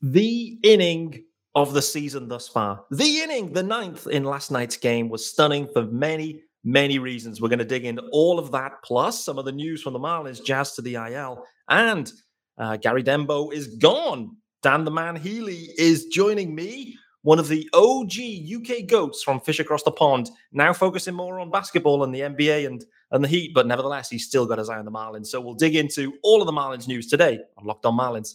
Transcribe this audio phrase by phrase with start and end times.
[0.00, 1.24] the inning
[1.54, 2.84] of the season thus far.
[2.90, 7.40] The inning, the ninth in last night's game, was stunning for many, many reasons.
[7.40, 9.98] We're going to dig into all of that, plus some of the news from the
[9.98, 12.12] Marlins, Jazz to the IL, and
[12.58, 14.36] uh, Gary Denbo is gone.
[14.62, 18.12] Dan the Man Healy is joining me, one of the OG
[18.56, 22.66] UK goats from Fish Across the Pond, now focusing more on basketball and the NBA
[22.66, 25.26] and, and the Heat, but nevertheless, he's still got his eye on the Marlins.
[25.26, 28.34] So we'll dig into all of the Marlins news today on Locked On Marlins.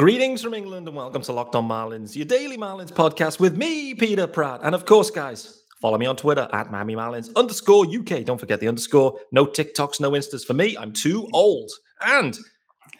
[0.00, 3.94] Greetings from England and welcome to Locked On Marlins, your daily Marlins podcast with me,
[3.94, 4.60] Peter Pratt.
[4.62, 8.24] And of course, guys, follow me on Twitter at Miami Marlins underscore UK.
[8.24, 9.20] Don't forget the underscore.
[9.30, 10.74] No TikToks, no Instas for me.
[10.74, 11.70] I'm too old.
[12.00, 12.34] And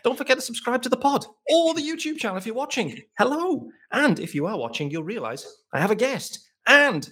[0.04, 3.00] don't forget to subscribe to the pod or the YouTube channel if you're watching.
[3.16, 3.70] Hello.
[3.92, 6.50] And if you are watching, you'll realize I have a guest.
[6.66, 7.08] And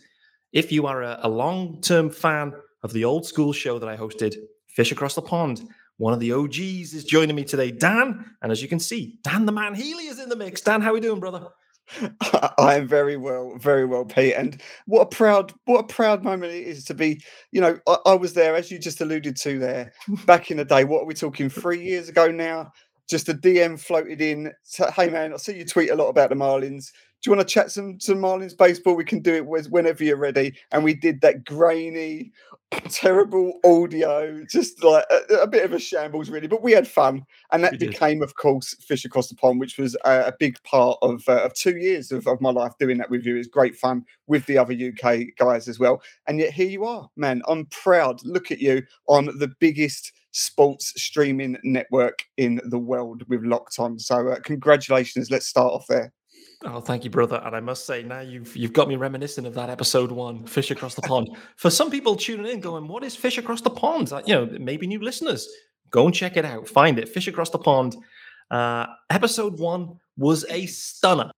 [0.52, 3.96] if you are a, a long term fan of the old school show that I
[3.96, 4.34] hosted,
[4.66, 5.62] Fish Across the Pond,
[5.98, 8.24] one of the OGs is joining me today, Dan.
[8.41, 10.60] And as you can see, Dan the man Healy is in the mix.
[10.60, 11.48] Dan, how are we doing, brother?
[12.58, 14.34] I am very well, very well, Pete.
[14.36, 17.20] And what a proud, what a proud moment it is to be.
[17.50, 19.92] You know, I, I was there, as you just alluded to there,
[20.26, 20.84] back in the day.
[20.84, 21.50] What are we talking?
[21.50, 22.72] Three years ago now.
[23.10, 24.52] Just a DM floated in.
[24.94, 27.52] hey man, I see you tweet a lot about the Marlins do you want to
[27.52, 28.94] chat some some Marlins baseball?
[28.94, 30.55] We can do it whenever you're ready.
[30.70, 32.30] And we did that grainy,
[32.91, 36.47] terrible audio, just like a, a, bit of a shambles, really.
[36.47, 38.25] But we had fun, and that we became, did.
[38.25, 41.55] of course, Fish Across the Pond, which was a, a big part of, uh, of
[41.55, 43.34] two years of, of my life doing that with you.
[43.34, 46.00] It was great fun with the other UK guys as well.
[46.28, 47.42] And yet here you are, man.
[47.48, 48.20] I'm proud.
[48.25, 53.98] Look at you on the biggest sports streaming network in the world with Locked On.
[53.98, 55.32] So uh, congratulations.
[55.32, 56.12] Let's start off there.
[56.64, 57.41] Oh, thank you, brother.
[57.44, 60.72] And I must say, now you've you've got me reminiscent of that episode one, Fish
[60.72, 61.28] Across the Pond.
[61.56, 64.86] For some people tuning in, going, "What is Fish Across the Pond?" You know, maybe
[64.88, 65.48] new listeners,
[65.91, 66.66] go and check it out.
[66.68, 67.97] Find it, Fish Across the Pond.
[68.50, 71.30] Uh, episode one was a stunner,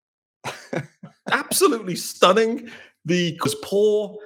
[1.31, 2.71] absolutely stunning.
[3.05, 4.17] The was poor,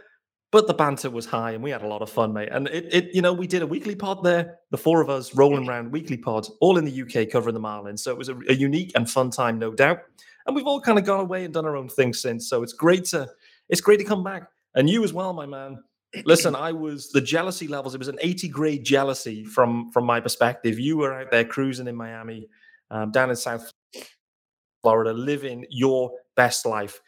[0.52, 2.50] but the banter was high, and we had a lot of fun, mate.
[2.52, 5.34] And it, it, you know, we did a weekly pod there, the four of us
[5.34, 7.98] rolling around weekly pods, all in the UK, covering the Marlins.
[8.00, 9.98] So it was a, a unique and fun time, no doubt
[10.46, 12.48] and we've all kind of gone away and done our own thing since.
[12.48, 13.28] So it's great to
[13.68, 14.44] it's great to come back,
[14.74, 15.82] and you as well, my man.
[16.24, 17.94] Listen, I was the jealousy levels.
[17.94, 20.78] It was an 80 grade jealousy from from my perspective.
[20.78, 22.48] You were out there cruising in Miami,
[22.90, 23.70] um, down in South
[24.82, 27.00] Florida, living your best life.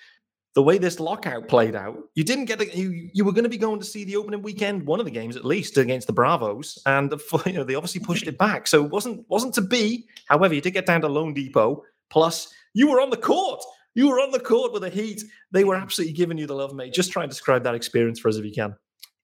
[0.54, 3.50] The way this lockout played out, you didn't get to, you you were going to
[3.50, 6.14] be going to see the opening weekend, one of the games at least against the
[6.14, 9.60] Bravos, and the, you know they obviously pushed it back, so it wasn't wasn't to
[9.60, 10.06] be.
[10.26, 11.82] However, you did get down to loanDepot.
[12.08, 13.62] Plus, you were on the court.
[13.94, 15.22] You were on the court with the Heat.
[15.50, 16.92] They were absolutely giving you the love, mate.
[16.92, 18.76] Just try and describe that experience for us if you can.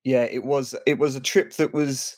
[0.04, 0.74] Yeah, it was.
[0.86, 2.16] It was a trip that was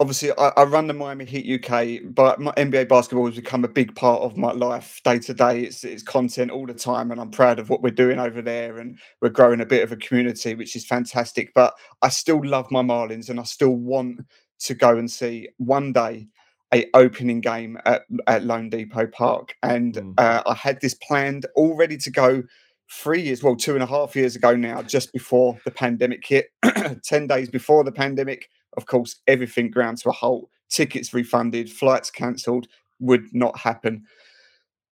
[0.00, 3.68] obviously I, I, run the Miami Heat UK, but my NBA basketball has become a
[3.68, 5.60] big part of my life day to day.
[5.60, 8.78] It's it's content all the time, and I'm proud of what we're doing over there,
[8.78, 11.52] and we're growing a bit of a community, which is fantastic.
[11.54, 14.22] But I still love my Marlins, and I still want
[14.60, 16.28] to go and see one day
[16.72, 20.14] a opening game at, at loanDepot Park, and mm.
[20.18, 22.42] uh, I had this planned all ready to go
[22.90, 26.46] three years, well, two and a half years ago now, just before the pandemic hit.
[27.04, 30.48] Ten days before the pandemic, of course, everything ground to a halt.
[30.68, 32.66] Tickets refunded, flights cancelled,
[33.00, 34.04] would not happen.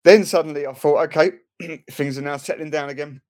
[0.03, 1.31] Then suddenly I thought, okay,
[1.91, 3.21] things are now settling down again.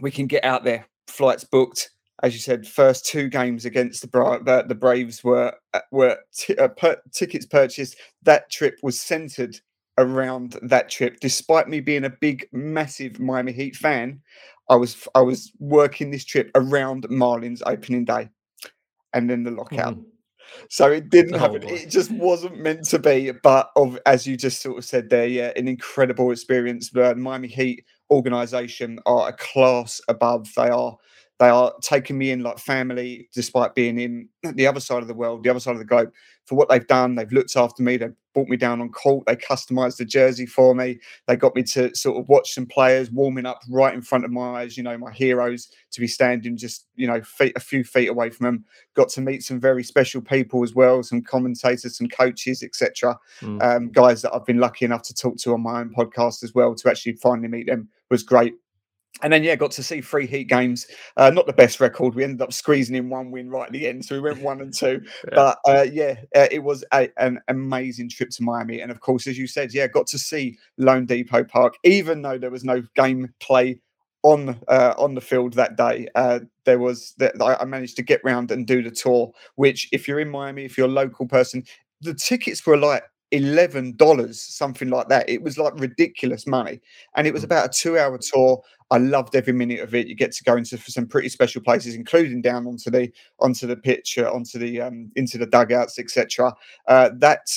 [0.00, 0.86] We can get out there.
[1.08, 1.90] Flights booked
[2.22, 6.18] as you said, first two games against the Bra- the, the Braves were uh, were
[6.34, 7.96] t- uh, per- tickets purchased.
[8.22, 9.56] That trip was centered
[9.98, 11.18] around that trip.
[11.20, 14.20] Despite me being a big, massive Miami Heat fan,
[14.68, 18.28] I was I was working this trip around Marlins opening day,
[19.14, 19.96] and then the lockout.
[19.96, 20.04] Mm.
[20.68, 21.62] So it didn't oh, happen.
[21.62, 21.68] Boy.
[21.68, 23.30] It just wasn't meant to be.
[23.30, 26.90] But of as you just sort of said there, yeah, an incredible experience.
[26.90, 30.48] The Miami Heat organization are a class above.
[30.56, 30.96] They are
[31.40, 35.14] they are taking me in like family, despite being in the other side of the
[35.14, 36.12] world, the other side of the globe,
[36.44, 37.14] for what they've done.
[37.14, 37.96] They've looked after me.
[37.96, 39.24] They've brought me down on court.
[39.24, 40.98] They customized the jersey for me.
[41.26, 44.30] They got me to sort of watch some players warming up right in front of
[44.30, 44.76] my eyes.
[44.76, 48.28] You know, my heroes to be standing just you know feet a few feet away
[48.28, 48.64] from them.
[48.92, 53.18] Got to meet some very special people as well, some commentators, some coaches, etc.
[53.40, 53.62] Mm.
[53.62, 56.54] Um, guys that I've been lucky enough to talk to on my own podcast as
[56.54, 56.74] well.
[56.74, 58.52] To actually finally meet them was great
[59.22, 60.86] and then yeah, got to see three heat games.
[61.16, 62.14] Uh, not the best record.
[62.14, 64.60] We ended up squeezing in one win right at the end, so we went one
[64.60, 65.02] and two.
[65.28, 65.34] yeah.
[65.34, 69.26] But uh, yeah, uh, it was a, an amazing trip to Miami, and of course,
[69.26, 73.32] as you said, yeah, got to see loanDepot Park, even though there was no game
[73.40, 73.80] play
[74.22, 76.08] on uh, on the field that day.
[76.14, 79.32] Uh, there was that I managed to get round and do the tour.
[79.56, 81.64] Which, if you're in Miami, if you're a local person,
[82.00, 85.28] the tickets were like eleven dollars, something like that.
[85.28, 86.80] It was like ridiculous money,
[87.16, 87.46] and it was hmm.
[87.46, 88.62] about a two-hour tour.
[88.90, 90.08] I loved every minute of it.
[90.08, 93.76] You get to go into some pretty special places, including down onto the onto the
[93.76, 96.54] pitch, onto the um, into the dugouts, etc.
[96.88, 97.48] Uh, that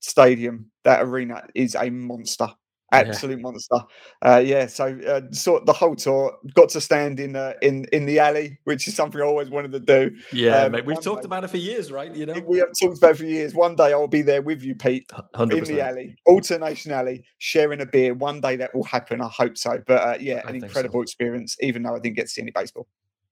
[0.00, 2.48] stadium, that arena, is a monster
[2.92, 3.42] absolute yeah.
[3.42, 3.78] monster.
[4.24, 8.06] Uh, yeah, so uh, sort the whole tour got to stand in uh, in in
[8.06, 10.16] the alley, which is something I always wanted to do.
[10.32, 12.14] Yeah, um, mate, we've talked day, about it for years, right?
[12.14, 13.54] You know, we have talked about it for years.
[13.54, 15.56] One day I'll be there with you, Pete, 100%.
[15.56, 18.14] in the alley, alternation alley, sharing a beer.
[18.14, 19.20] One day that will happen.
[19.20, 19.82] I hope so.
[19.86, 21.02] But uh, yeah, I an incredible so.
[21.02, 21.56] experience.
[21.60, 22.86] Even though I didn't get to see any baseball.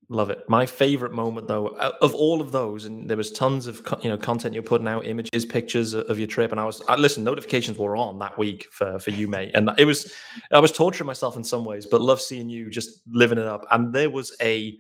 [0.09, 0.49] Love it.
[0.49, 1.69] My favorite moment, though,
[2.01, 5.05] of all of those, and there was tons of you know content you're putting out,
[5.05, 8.69] images, pictures of your trip, and I was, I, listen, notifications were on that week
[8.71, 10.13] for for you, mate, and it was,
[10.53, 13.67] I was torturing myself in some ways, but love seeing you just living it up.
[13.73, 14.79] And there was a,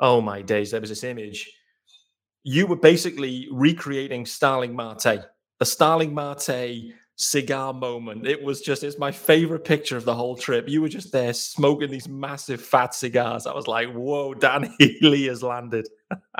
[0.00, 1.52] oh my days, there was this image.
[2.42, 5.26] You were basically recreating Starling Marte,
[5.58, 8.26] the Starling Marte cigar moment.
[8.26, 10.68] It was just, it's my favorite picture of the whole trip.
[10.68, 13.46] You were just there smoking these massive fat cigars.
[13.46, 15.88] I was like, whoa, Dan Healy has landed.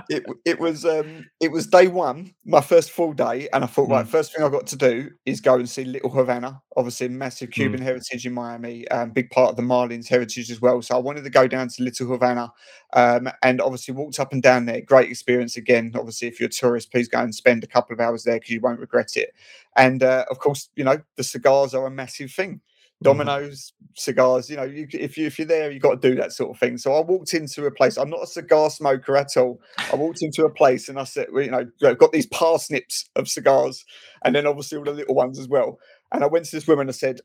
[0.09, 3.89] It it was um it was day one, my first full day, and I thought,
[3.89, 3.93] mm.
[3.93, 6.61] right, first thing I got to do is go and see Little Havana.
[6.77, 7.51] Obviously, massive.
[7.51, 7.85] Cuban mm.
[7.85, 10.83] heritage in Miami, um, big part of the Marlins heritage as well.
[10.83, 12.53] So I wanted to go down to Little Havana,
[12.93, 14.81] um, and obviously walked up and down there.
[14.81, 15.93] Great experience again.
[15.95, 18.51] Obviously, if you're a tourist, please go and spend a couple of hours there because
[18.51, 19.35] you won't regret it.
[19.77, 22.61] And uh, of course, you know the cigars are a massive thing.
[23.03, 23.19] Mm-hmm.
[23.19, 24.49] Domino's, cigars.
[24.51, 26.59] You know, you, if you if you're there, you've got to do that sort of
[26.59, 26.79] thing.
[26.79, 27.97] So I walked into a place.
[27.97, 29.61] I'm not a cigar smoker at all.
[29.93, 33.09] I walked into a place and I said, well, you know, I've got these parsnips
[33.17, 33.85] of cigars,
[34.25, 35.79] and then obviously all the little ones as well.
[36.13, 37.21] And I went to this woman and I said,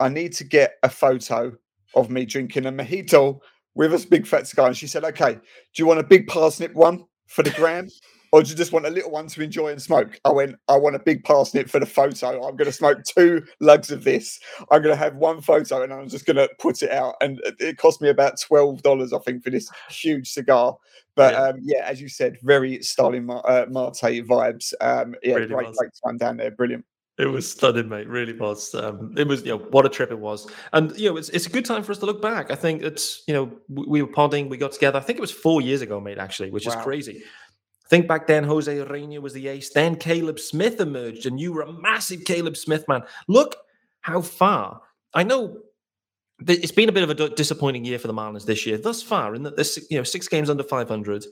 [0.00, 1.52] I need to get a photo
[1.94, 3.40] of me drinking a mojito
[3.74, 4.68] with a big fat cigar.
[4.68, 5.40] And she said, Okay, do
[5.76, 7.88] you want a big parsnip one for the gram?
[8.32, 10.18] Or do you just want a little one to enjoy and smoke?
[10.24, 12.46] I went, I want a big parsnip for the photo.
[12.46, 14.38] I'm going to smoke two lugs of this.
[14.70, 17.14] I'm going to have one photo and I'm just going to put it out.
[17.20, 20.76] And it cost me about $12, I think, for this huge cigar.
[21.14, 23.94] But yeah, um, yeah as you said, very Starling uh, Marte
[24.26, 24.74] vibes.
[24.80, 26.50] Um, yeah, really great, great time down there.
[26.50, 26.84] Brilliant.
[27.18, 28.08] It was stunning, mate.
[28.08, 28.74] Really was.
[28.74, 30.46] Um, it was, you know, what a trip it was.
[30.74, 32.50] And you know, it's it's a good time for us to look back.
[32.50, 34.98] I think it's, you know, we, we were podding, we got together.
[34.98, 36.76] I think it was four years ago, mate, actually, which wow.
[36.76, 37.22] is crazy.
[37.88, 39.70] Think back then, Jose Urena was the ace.
[39.70, 43.02] Then Caleb Smith emerged, and you were a massive Caleb Smith man.
[43.28, 43.56] Look
[44.00, 44.80] how far.
[45.14, 45.58] I know
[46.46, 49.34] it's been a bit of a disappointing year for the Marlins this year, thus far,
[49.34, 51.26] in that there's you know six games under 500.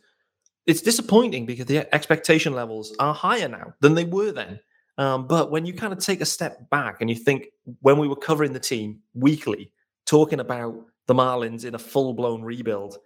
[0.66, 4.60] It's disappointing because the expectation levels are higher now than they were then.
[4.96, 7.48] Um, but when you kind of take a step back and you think
[7.80, 9.72] when we were covering the team weekly,
[10.06, 12.98] talking about the Marlins in a full blown rebuild,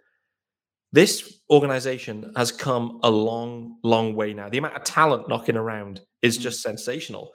[0.91, 4.49] this organization has come a long, long way now.
[4.49, 6.41] The amount of talent knocking around is mm.
[6.41, 7.31] just sensational.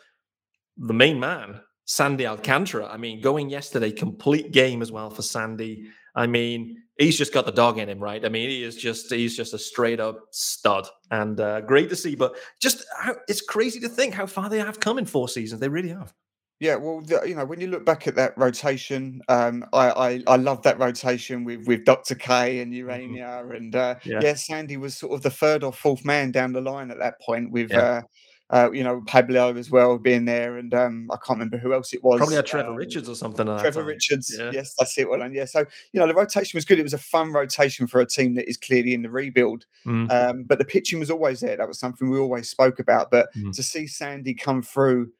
[0.77, 5.87] The main man, Sandy Alcantara, I mean, going yesterday, complete game as well for Sandy.
[6.17, 8.25] I mean, he's just got the dog in him, right?
[8.25, 11.97] I mean, he is just he's just a straight up stud, and uh, great to
[11.97, 12.15] see.
[12.15, 15.61] But just how, it's crazy to think how far they have come in four seasons.
[15.61, 16.13] They really have.
[16.61, 20.23] Yeah, well, the, you know, when you look back at that rotation, um, I, I
[20.27, 22.15] I love that rotation with with Dr.
[22.15, 23.51] K and mm-hmm.
[23.53, 24.21] And uh, yeah.
[24.23, 24.35] yeah.
[24.35, 27.51] Sandy was sort of the third or fourth man down the line at that point
[27.51, 27.71] with.
[27.71, 27.81] Yeah.
[27.81, 28.03] Uh,
[28.51, 31.95] uh, you know, Pablo as well being there, and um, I can't remember who else
[31.95, 32.19] it was.
[32.19, 33.47] Probably had Trevor um, Richards or something.
[33.47, 34.51] Trevor Richards, yeah.
[34.53, 35.09] yes, that's it.
[35.09, 36.79] Well, and yeah, so you know, the rotation was good.
[36.79, 39.65] It was a fun rotation for a team that is clearly in the rebuild.
[39.87, 40.11] Mm.
[40.13, 41.57] Um, but the pitching was always there.
[41.57, 43.11] That was something we always spoke about.
[43.11, 43.53] But mm.
[43.55, 45.11] to see Sandy come through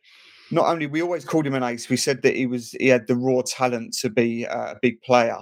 [0.55, 3.07] not only we always called him an ace, we said that he was he had
[3.07, 5.39] the raw talent to be uh, a big player.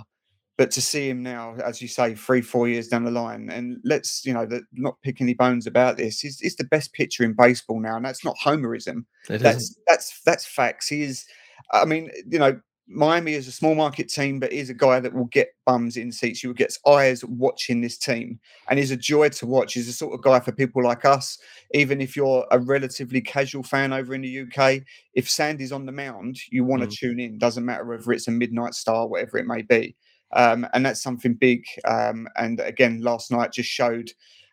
[0.59, 3.79] But to see him now, as you say, three, four years down the line, and
[3.85, 7.25] let's, you know, that not pick any bones about this, he's, he's the best pitcher
[7.25, 7.97] in baseball now.
[7.97, 9.05] And that's not homerism.
[9.31, 9.79] It that's isn't.
[9.87, 10.89] that's that's facts.
[10.89, 11.25] He is
[11.73, 12.61] I mean, you know,
[12.93, 16.13] Miami is a small market team, but is a guy that will get bums in
[16.13, 16.43] seats.
[16.43, 19.75] You gets eyes watching this team, and he's a joy to watch.
[19.75, 21.39] He's the sort of guy for people like us.
[21.73, 24.83] Even if you're a relatively casual fan over in the UK,
[25.15, 26.97] if Sandy's on the mound, you want to mm.
[26.97, 27.39] tune in.
[27.39, 29.97] Doesn't matter whether it's a midnight star, whatever it may be,
[30.33, 31.65] um, and that's something big.
[31.85, 34.11] Um, and again, last night just showed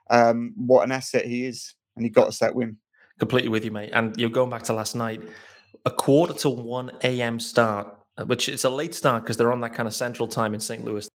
[0.09, 2.77] um, what an asset he is, and he got us that win.
[3.19, 3.91] Completely with you, mate.
[3.93, 5.21] And you're going back to last night,
[5.85, 7.39] a quarter to one a.m.
[7.39, 10.59] start which it's a late start because they're on that kind of central time in
[10.59, 10.83] St.
[10.83, 11.07] Louis.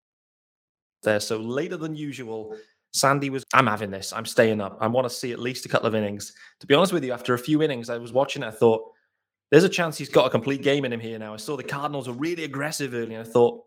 [1.03, 2.57] There, so later than usual.
[2.95, 4.13] Sandy was, I'm having this.
[4.13, 4.77] I'm staying up.
[4.79, 6.31] I want to see at least a couple of innings.
[6.61, 8.49] To be honest with you, after a few innings, I was watching it.
[8.49, 8.83] I thought,
[9.51, 11.33] there's a chance he's got a complete game in him here now.
[11.33, 13.63] I saw the Cardinals were really aggressive early, and I thought,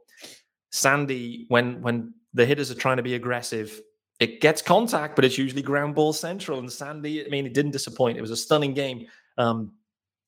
[0.72, 3.80] Sandy, when when the hitters are trying to be aggressive,
[4.20, 6.60] it gets contact, but it's usually ground ball central.
[6.60, 8.18] And Sandy, I mean, it didn't disappoint.
[8.18, 9.06] It was a stunning game.
[9.38, 9.74] Um,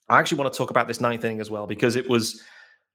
[0.10, 2.44] I actually want to talk about this ninth inning as well because it was,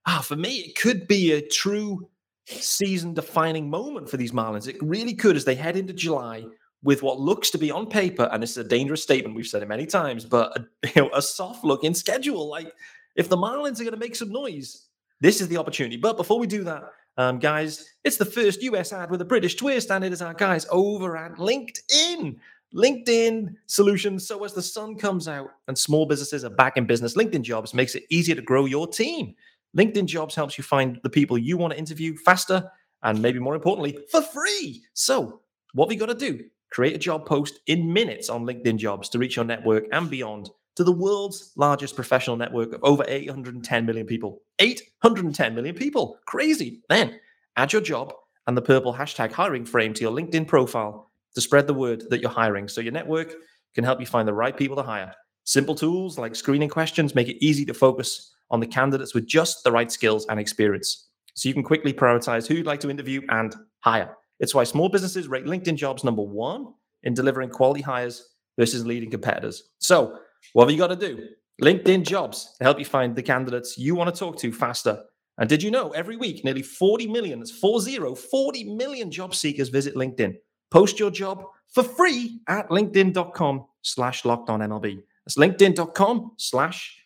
[0.05, 2.07] ah, for me, it could be a true
[2.45, 4.67] season defining moment for these Marlins.
[4.67, 6.45] It really could as they head into July
[6.83, 9.63] with what looks to be on paper, and this is a dangerous statement, we've said
[9.63, 12.49] it many times, but a, you know, a soft looking schedule.
[12.49, 12.73] Like
[13.15, 14.87] if the Marlins are going to make some noise,
[15.21, 15.97] this is the opportunity.
[15.97, 16.83] But before we do that,
[17.15, 20.33] um, guys, it's the first US ad with a British twist, and it is our
[20.33, 22.37] guys over at LinkedIn.
[22.75, 24.27] LinkedIn solutions.
[24.27, 27.73] So as the sun comes out and small businesses are back in business, LinkedIn Jobs
[27.73, 29.35] makes it easier to grow your team.
[29.77, 32.69] LinkedIn Jobs helps you find the people you want to interview faster
[33.03, 34.83] and maybe more importantly, for free.
[34.93, 35.41] So,
[35.73, 36.45] what have you got to do?
[36.71, 40.49] Create a job post in minutes on LinkedIn Jobs to reach your network and beyond
[40.75, 44.41] to the world's largest professional network of over 810 million people.
[44.59, 46.17] 810 million people.
[46.25, 46.81] Crazy.
[46.89, 47.19] Then
[47.57, 48.13] add your job
[48.47, 52.21] and the purple hashtag hiring frame to your LinkedIn profile to spread the word that
[52.21, 53.33] you're hiring so your network
[53.75, 55.13] can help you find the right people to hire.
[55.43, 59.63] Simple tools like screening questions make it easy to focus on the candidates with just
[59.63, 61.09] the right skills and experience.
[61.33, 64.15] So you can quickly prioritize who you'd like to interview and hire.
[64.39, 66.67] It's why small businesses rate LinkedIn jobs number one
[67.01, 69.71] in delivering quality hires versus leading competitors.
[69.79, 70.19] So,
[70.53, 71.27] what have you got to do?
[71.61, 75.03] LinkedIn jobs to help you find the candidates you want to talk to faster.
[75.39, 79.69] And did you know every week nearly 40 million, that's 40, 40 million job seekers
[79.69, 80.35] visit LinkedIn.
[80.69, 85.01] Post your job for free at linkedin.com slash locked on MLB.
[85.25, 87.02] That's linkedin.com slash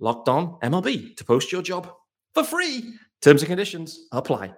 [0.00, 1.92] locked on MLB to post your job
[2.34, 2.94] for free.
[3.20, 4.52] Terms and conditions apply.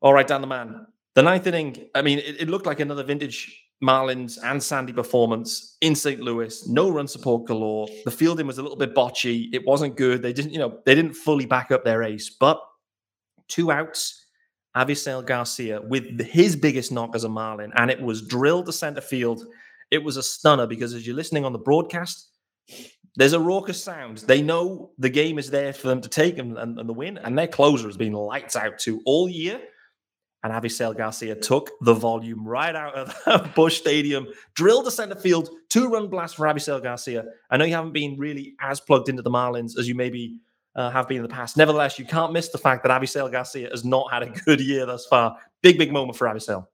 [0.00, 0.86] All right, Dan the man.
[1.14, 5.76] The ninth inning, I mean, it, it looked like another vintage Marlins and Sandy performance
[5.80, 6.20] in St.
[6.20, 6.66] Louis.
[6.68, 7.88] No run support galore.
[8.04, 9.48] The fielding was a little bit botchy.
[9.52, 10.22] It wasn't good.
[10.22, 12.30] They didn't, you know, they didn't fully back up their ace.
[12.30, 12.60] But
[13.48, 14.26] two outs,
[14.76, 19.00] Avisail Garcia with his biggest knock as a Marlin, and it was drilled to center
[19.00, 19.44] field.
[19.90, 22.28] It was a stunner because as you're listening on the broadcast,
[23.16, 24.18] there's a raucous sound.
[24.18, 27.18] They know the game is there for them to take and, and, and the win,
[27.18, 29.60] and their closer has been lights out too all year.
[30.42, 35.48] And Avisail Garcia took the volume right out of Busch Stadium, drilled the center field,
[35.70, 37.24] two run blast for Avisail Garcia.
[37.50, 40.38] I know you haven't been really as plugged into the Marlins as you maybe
[40.76, 41.56] uh, have been in the past.
[41.56, 44.86] Nevertheless, you can't miss the fact that Avisail Garcia has not had a good year
[44.86, 45.36] thus far.
[45.62, 46.66] Big, big moment for Avisail.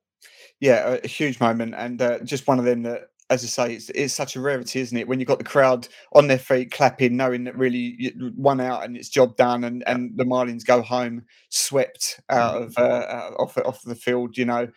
[0.60, 3.88] Yeah, a huge moment, and uh, just one of them that as I say, it's,
[3.90, 5.08] it's such a rarity, isn't it?
[5.08, 8.94] When you've got the crowd on their feet clapping, knowing that really one out and
[8.94, 12.66] it's job done, and, and the Marlins go home swept out mm.
[12.66, 14.36] of uh, off off the field.
[14.36, 14.68] You know,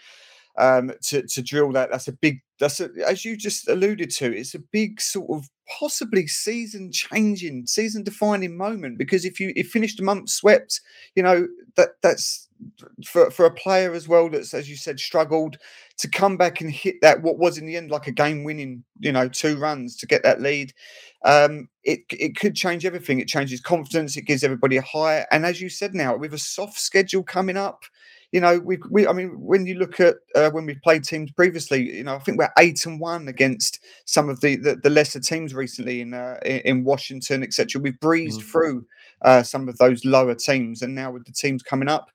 [0.58, 4.34] um, to to drill that that's a big that's a, as you just alluded to,
[4.34, 9.68] it's a big sort of possibly season changing, season defining moment because if you if
[9.68, 10.80] finished a month swept,
[11.16, 11.46] you know
[11.76, 12.45] that that's
[13.06, 15.58] for for a player as well that's as you said struggled
[15.98, 18.84] to come back and hit that what was in the end like a game winning
[19.00, 20.74] you know two runs to get that lead
[21.26, 25.46] um it it could change everything it changes confidence it gives everybody a high and
[25.46, 27.84] as you said now with a soft schedule coming up
[28.32, 31.32] you know we we I mean when you look at uh, when we've played teams
[31.32, 34.90] previously you know I think we're 8 and 1 against some of the the, the
[34.90, 38.50] lesser teams recently in uh, in Washington etc we've breezed mm-hmm.
[38.50, 38.86] through
[39.22, 42.12] uh, some of those lower teams and now with the teams coming up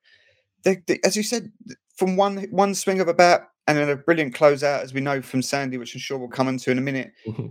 [0.64, 1.50] they, they, as you said
[1.96, 5.22] from one one swing of a bat and then a brilliant closeout, as we know
[5.22, 7.12] from Sandy, which I'm sure we'll come into in a minute.
[7.26, 7.48] Mm-hmm.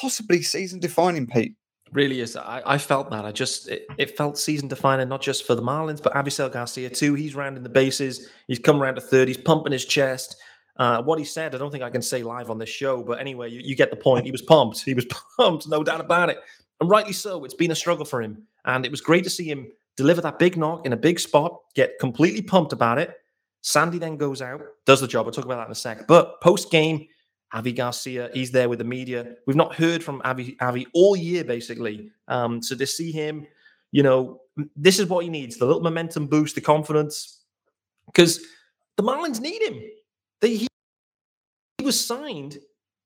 [0.00, 1.56] Possibly season defining, Pete.
[1.92, 2.36] Really is.
[2.36, 3.24] I, I felt that.
[3.24, 6.90] I just it, it, felt season defining, not just for the Marlins, but Avisail Garcia
[6.90, 7.14] too.
[7.14, 8.28] He's rounding the bases.
[8.48, 9.28] He's come around to third.
[9.28, 10.36] He's pumping his chest.
[10.76, 13.18] Uh, what he said, I don't think I can say live on this show, but
[13.18, 14.26] anyway, you, you get the point.
[14.26, 14.84] He was pumped.
[14.84, 16.38] He was pumped, no doubt about it,
[16.80, 17.44] and rightly so.
[17.44, 20.38] It's been a struggle for him, and it was great to see him deliver that
[20.38, 23.14] big knock in a big spot, get completely pumped about it,
[23.62, 25.26] Sandy then goes out, does the job.
[25.26, 26.06] We'll talk about that in a sec.
[26.06, 27.06] But post game,
[27.52, 29.34] Avi Garcia, he's there with the media.
[29.46, 32.10] We've not heard from Avi, Avi all year, basically.
[32.28, 33.46] Um, so to see him,
[33.90, 34.40] you know,
[34.76, 37.42] this is what he needs the little momentum boost, the confidence,
[38.06, 38.44] because
[38.96, 39.82] the Marlins need him.
[40.40, 40.68] They, he,
[41.78, 42.58] he was signed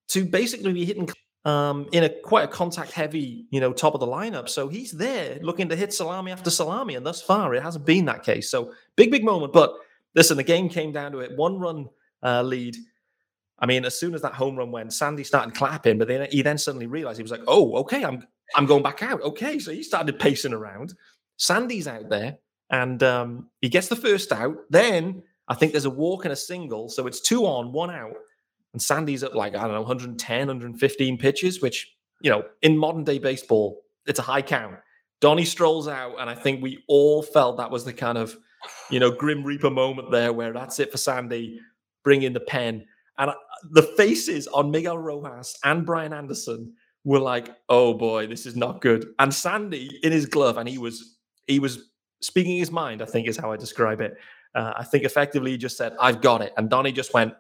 [0.09, 1.09] to basically be hitting
[1.45, 4.49] um, in a quite a contact heavy, you know, top of the lineup.
[4.49, 8.05] So he's there looking to hit salami after salami, and thus far it hasn't been
[8.07, 8.51] that case.
[8.51, 9.53] So big, big moment.
[9.53, 9.75] But
[10.15, 11.37] listen, the game came down to it.
[11.37, 11.89] One run
[12.23, 12.77] uh, lead.
[13.59, 16.43] I mean, as soon as that home run went, Sandy started clapping, but then he
[16.43, 19.71] then suddenly realized he was like, "Oh, okay, I'm I'm going back out." Okay, so
[19.71, 20.95] he started pacing around.
[21.37, 22.39] Sandy's out there,
[22.71, 24.57] and um, he gets the first out.
[24.71, 28.15] Then I think there's a walk and a single, so it's two on, one out,
[28.73, 33.05] and Sandy's at like I don't know 110, 115 pitches, which you know in modern
[33.05, 34.77] day baseball it's a high count.
[35.21, 38.37] Donnie strolls out, and I think we all felt that was the kind of
[38.91, 41.61] you know grim reaper moment there, where that's it for Sandy.
[42.03, 42.87] Bring in the pen,
[43.19, 43.33] and
[43.71, 46.73] the faces on Miguel Rojas and Brian Anderson
[47.05, 50.79] were like, "Oh boy, this is not good." And Sandy in his glove, and he
[50.79, 51.91] was he was
[52.23, 53.03] speaking his mind.
[53.03, 54.15] I think is how I describe it.
[54.55, 57.35] Uh, I think effectively he just said, "I've got it," and Donnie just went,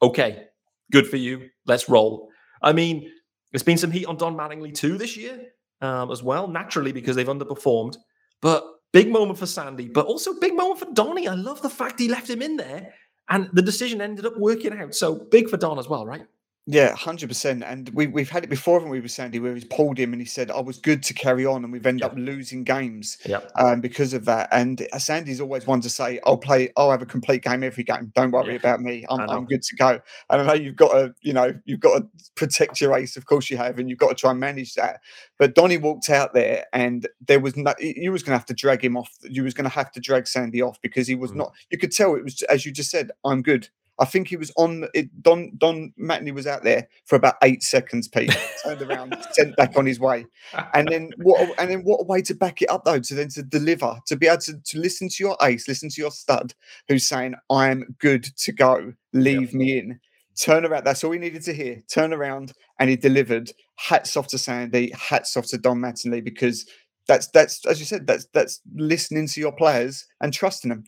[0.00, 0.46] "Okay,
[0.90, 1.48] good for you.
[1.66, 2.28] Let's roll."
[2.62, 3.10] I mean,
[3.52, 5.40] there's been some heat on Don Mattingly too this year
[5.80, 7.96] um, as well, naturally because they've underperformed.
[8.42, 11.28] But big moment for Sandy, but also big moment for Donnie.
[11.28, 12.92] I love the fact he left him in there,
[13.28, 14.94] and the decision ended up working out.
[14.94, 16.26] So big for Don as well, right?
[16.68, 17.62] Yeah, hundred percent.
[17.62, 20.20] And we we've had it before, haven't we, with Sandy, where he's pulled him and
[20.20, 22.10] he said, "I was good to carry on," and we've ended Yep.
[22.10, 23.52] up losing games Yep.
[23.54, 24.48] um, because of that.
[24.50, 26.72] And uh, Sandy's always one to say, "I'll play.
[26.76, 28.10] I'll have a complete game every game.
[28.16, 29.04] Don't worry Yeah, about me.
[29.08, 29.20] I'm.
[29.30, 32.08] I'm good to go." And I know you've got to, you know, you've got to
[32.34, 33.16] protect your ace.
[33.16, 35.02] Of course you have, and you've got to try and manage that.
[35.38, 37.74] But Donny walked out there, and there was no.
[37.78, 39.12] You was going to have to drag him off.
[39.22, 41.36] You was going to have to drag Sandy off because he was Mhm.
[41.36, 41.52] not.
[41.70, 43.12] You could tell it was as you just said.
[43.24, 43.68] I'm good.
[43.98, 45.08] I think he was on it.
[45.22, 48.08] Don Don Matney was out there for about eight seconds.
[48.08, 50.26] Pete turned around, sent back on his way,
[50.74, 51.40] and then what?
[51.48, 52.98] a- And then what a way to back it up though.
[53.00, 56.00] To then to deliver, to be able to, to listen to your ace, listen to
[56.00, 56.52] your stud,
[56.88, 58.92] who's saying, "I'm good to go.
[59.12, 60.00] Leave me in."
[60.38, 60.84] Turn around.
[60.84, 61.82] That's all he needed to hear.
[61.90, 63.50] Turn around, and he delivered.
[63.76, 64.90] Hats off to Sandy.
[64.94, 66.66] Hats off to Don Mattingly because
[67.08, 68.06] that's that's as you said.
[68.06, 70.84] That's that's listening to your players and trusting them.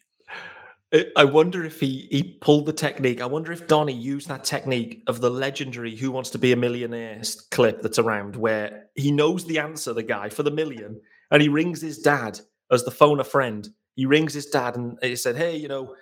[0.93, 3.21] I- I wonder if he he pulled the technique.
[3.21, 6.57] I wonder if Donny used that technique of the legendary "Who Wants to Be a
[6.57, 11.43] Millionaire" clip that's around, where he knows the answer, the guy for the million, and
[11.43, 12.41] he rings his dad
[12.71, 13.69] as the phone a friend.
[13.97, 15.95] He rings his dad and he said, "Hey, you know,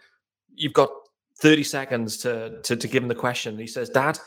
[0.55, 0.90] you've got
[1.40, 4.19] thirty seconds to to, to give him the question." And he says, "Dad."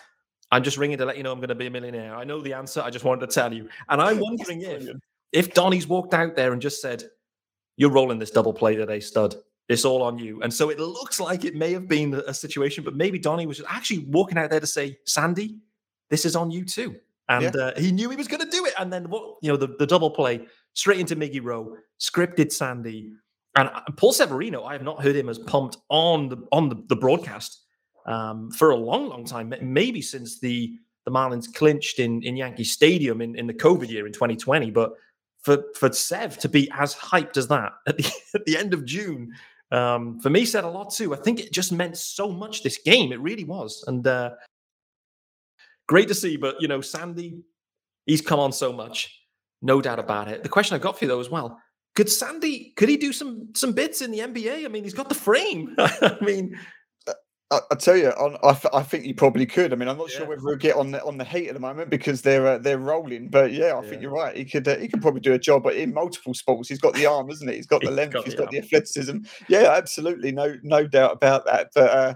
[0.52, 2.16] I'm just ringing to let you know I'm going to be a millionaire.
[2.16, 2.82] I know the answer.
[2.82, 3.70] I just wanted to tell you.
[3.88, 4.90] And I'm wondering if
[5.32, 7.04] if Donny's walked out there and just said,
[7.78, 9.36] "You're rolling this double play today, stud.
[9.70, 12.84] It's all on you." And so it looks like it may have been a situation,
[12.84, 15.58] but maybe Donnie was actually walking out there to say, "Sandy,
[16.10, 16.96] this is on you too."
[17.30, 18.74] And uh, he knew he was going to do it.
[18.80, 19.38] And then what?
[19.42, 23.12] You know, the, the double play straight into Miggy Rowe, scripted Sandy,
[23.56, 24.64] and uh, Paul Severino.
[24.64, 27.62] I have not heard him as pumped on the on the, the broadcast
[28.08, 29.54] um, for a long, long time.
[29.62, 30.74] Maybe since the
[31.06, 34.72] the Marlins clinched in in Yankee Stadium in, in the COVID year in 2020.
[34.72, 34.94] But
[35.42, 38.86] for for Sev to be as hyped as that at the at the end of
[38.86, 39.34] June,
[39.72, 41.14] um, for me said a lot too.
[41.14, 43.12] I think it just meant so much this game.
[43.12, 44.32] It really was, and uh,
[45.88, 46.38] great to see.
[46.38, 47.42] But you know, Sandy,
[48.06, 49.22] he's come on so much,
[49.62, 50.44] no doubt about it.
[50.44, 51.60] The question I've got for you though as well.
[51.96, 52.74] Could Sandy?
[52.78, 54.66] Could he do some some bits in the NBA?
[54.66, 55.76] I mean, he's got the frame.
[55.80, 56.58] I mean,
[57.52, 59.74] I, I tell you, on, I, th- I think you probably could.
[59.74, 60.30] I mean, I'm not sure Yeah.
[60.30, 62.78] whether he'll get on the on the heat at the moment because they're uh, they're
[62.78, 63.30] rolling.
[63.30, 63.82] But yeah, I Yeah.
[63.82, 64.36] think you're right.
[64.36, 66.70] He could uh, he could probably do a job but in multiple sports.
[66.70, 67.56] He's got the arm, isn't he?
[67.56, 68.14] He's got the He's length.
[68.14, 69.18] got he's the got the athleticism.
[69.48, 71.70] Yeah, absolutely, no no doubt about that.
[71.74, 72.14] But uh,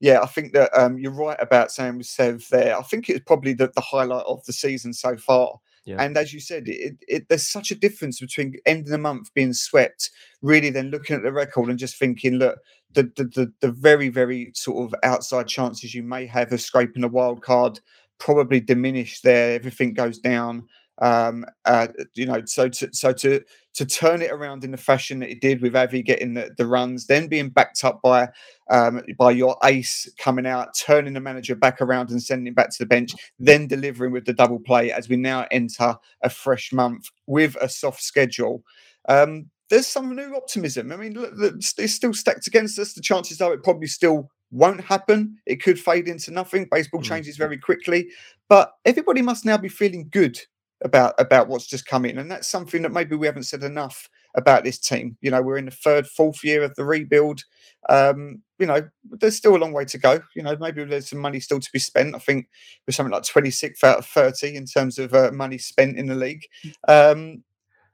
[0.00, 2.78] yeah, I think that um, you're right about saying with Sev there.
[2.78, 5.58] I think it's probably the, the highlight of the season so far.
[5.86, 6.02] Yeah.
[6.02, 9.52] And as you said, it, it, there's such a difference between ending the month being
[9.52, 10.10] swept,
[10.42, 12.58] really then looking at the record and just thinking, look,
[12.92, 17.04] the, the the the very very sort of outside chances you may have of scraping
[17.04, 17.80] a wild card
[18.18, 19.54] probably diminish there.
[19.54, 20.66] Everything goes down.
[20.98, 23.42] Um, uh, you know, so to so to
[23.74, 26.66] to turn it around in the fashion that it did with Avi getting the, the
[26.66, 28.28] runs, then being backed up by
[28.70, 32.70] um, by your ace coming out, turning the manager back around and sending him back
[32.70, 36.72] to the bench, then delivering with the double play as we now enter a fresh
[36.72, 38.62] month with a soft schedule.
[39.08, 40.92] Um, there's some new optimism.
[40.92, 42.94] I mean, look, it's still stacked against us.
[42.94, 45.36] The chances are it probably still won't happen.
[45.44, 46.68] It could fade into nothing.
[46.70, 47.04] Baseball Mm.
[47.04, 48.08] changes very quickly,
[48.48, 50.38] but everybody must now be feeling good
[50.84, 54.08] about about what's just come in, and that's something that maybe we haven't said enough
[54.36, 55.16] about this team.
[55.20, 57.42] You know, we're in the third, fourth year of the rebuild.
[57.88, 60.20] Um, you know, there's still a long way to go.
[60.34, 62.14] You know, maybe there's some money still to be spent.
[62.14, 62.48] I think
[62.86, 66.14] we're something like 26th out of 30 in terms of uh, money spent in the
[66.14, 66.44] league.
[66.86, 67.42] Um,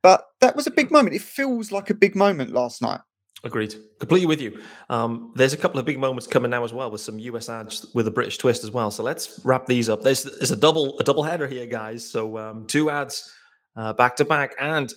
[0.03, 1.14] but that was a big moment.
[1.14, 3.01] It feels like a big moment last night.
[3.44, 3.74] Agreed.
[3.98, 4.61] Completely with you.
[4.88, 7.87] Um, there's a couple of big moments coming now as well with some US ads
[7.92, 8.90] with a British twist as well.
[8.92, 10.02] So let's wrap these up.
[10.02, 12.09] There's, there's a double a double header here, guys.
[12.09, 13.33] So um, two ads
[13.74, 14.92] uh, back to back, and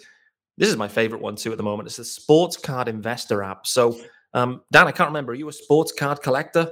[0.58, 1.88] this is my favorite one too at the moment.
[1.88, 3.66] It's the Sports Card Investor app.
[3.66, 4.00] So
[4.36, 5.32] um, Dan, I can't remember.
[5.32, 6.72] Are you a sports card collector?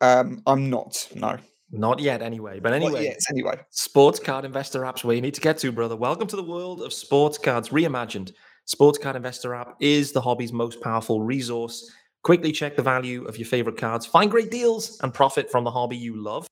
[0.00, 1.08] Um, I'm not.
[1.14, 1.36] No.
[1.72, 2.60] Not yet, anyway.
[2.60, 3.58] But anyway, yet, anyway.
[3.70, 5.96] Sports card investor apps where you need to get to, brother.
[5.96, 8.32] Welcome to the world of sports cards reimagined.
[8.66, 11.88] Sportscard Investor app is the hobby's most powerful resource.
[12.24, 15.70] Quickly check the value of your favorite cards, find great deals, and profit from the
[15.70, 16.48] hobby you love.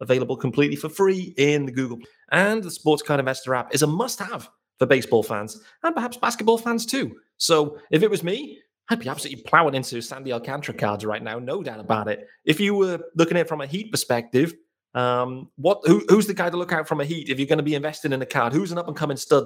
[0.00, 1.98] Available completely for free in the Google.
[2.32, 6.18] And the Sports Card Investor app is a must have for baseball fans and perhaps
[6.18, 7.16] basketball fans too.
[7.38, 11.38] So if it was me, I'd be absolutely plowing into Sandy Alcantara cards right now,
[11.38, 12.26] no doubt about it.
[12.44, 14.54] If you were looking at it from a Heat perspective,
[14.94, 17.58] um, what who, who's the guy to look out from a Heat if you're going
[17.58, 18.52] to be investing in a card?
[18.52, 19.44] Who's an up and coming stud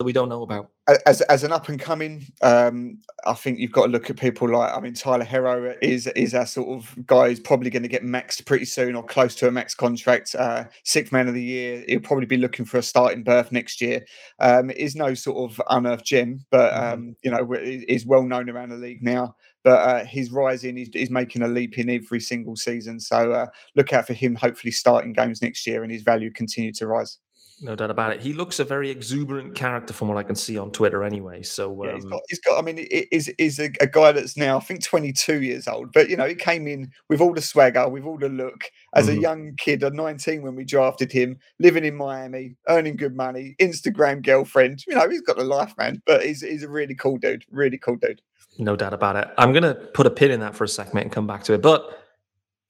[0.00, 0.70] that we don't know about?
[1.04, 4.48] As as an up and coming, um, I think you've got to look at people
[4.48, 7.88] like I mean Tyler Herro is is our sort of guy who's probably going to
[7.88, 10.34] get maxed pretty soon or close to a max contract.
[10.34, 13.82] Uh, sixth man of the year, he'll probably be looking for a starting berth next
[13.82, 14.02] year.
[14.38, 16.92] Um, is no sort of unearthed gem, but mm-hmm.
[16.94, 19.36] um, you know is well known around the league now.
[19.62, 22.98] But uh, he's rising, he's, he's, making a leap in every single season.
[22.98, 24.34] So uh, look out for him.
[24.34, 27.18] Hopefully starting games next year, and his value continue to rise.
[27.62, 28.20] No doubt about it.
[28.20, 31.42] He looks a very exuberant character from what I can see on Twitter, anyway.
[31.42, 31.88] So um...
[31.88, 32.58] yeah, he's, um got, he's got.
[32.58, 36.08] I mean, is is a, a, guy that's now I think 22 years old, but
[36.08, 39.18] you know, he came in with all the swagger, with all the look as mm-hmm.
[39.18, 43.56] a young kid, at 19 when we drafted him, living in Miami, earning good money,
[43.60, 44.82] Instagram girlfriend.
[44.88, 46.00] You know, he's got a life, man.
[46.06, 47.44] But he's he's a really cool dude.
[47.50, 48.22] Really cool dude.
[48.58, 49.28] No doubt about it.
[49.36, 51.60] I'm gonna put a pin in that for a second and come back to it,
[51.60, 52.00] but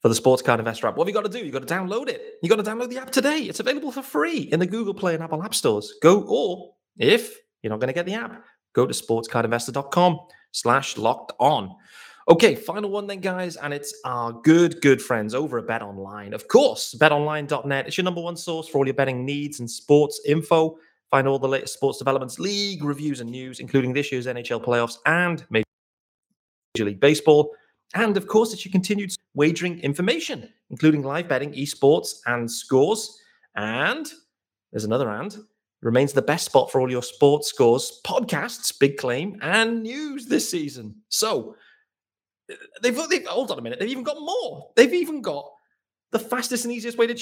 [0.02, 0.96] for the Sports Card Investor app.
[0.96, 1.44] What have you got to do?
[1.44, 2.38] You've got to download it.
[2.42, 3.40] You've got to download the app today.
[3.40, 5.94] It's available for free in the Google Play and Apple App Stores.
[6.02, 10.18] Go, or if you're not going to get the app, go to sportscardinvestor.com
[10.52, 11.74] slash locked on.
[12.28, 16.32] Okay, final one then, guys, and it's our good, good friends over at Bet Online.
[16.32, 20.20] Of course, betonline.net is your number one source for all your betting needs and sports
[20.26, 20.76] info.
[21.10, 24.98] Find all the latest sports developments, league reviews, and news, including this year's NHL playoffs
[25.06, 25.64] and Major
[26.78, 27.52] League Baseball.
[27.94, 33.18] And of course, it's your continued wagering information, including live betting, esports, and scores.
[33.56, 34.06] And
[34.70, 35.36] there's another and
[35.82, 40.48] remains the best spot for all your sports scores, podcasts, big claim, and news this
[40.48, 40.94] season.
[41.08, 41.56] So
[42.50, 44.70] uh, they've, they've hold on a minute, they've even got more.
[44.76, 45.50] They've even got
[46.10, 47.20] the fastest and easiest way to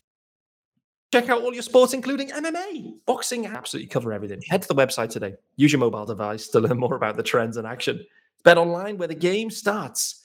[1.13, 4.43] check out all your sports, including MMA, boxing, absolutely cover everything.
[4.49, 5.35] Head to the website today.
[5.57, 8.05] Use your mobile device to learn more about the trends and action.
[8.45, 10.23] Bet online where the game starts.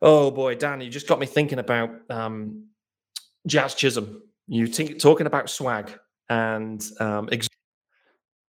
[0.00, 2.66] Oh boy, Dan, you just got me thinking about um,
[3.46, 4.22] Jazz Chisholm.
[4.48, 5.92] You think talking about swag
[6.28, 7.28] and um,